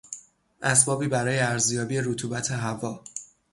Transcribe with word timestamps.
اسبابی 0.61 1.07
برای 1.07 1.39
ارزیابی 1.39 1.97
رطوبت 1.99 2.51
هوا 2.51 3.03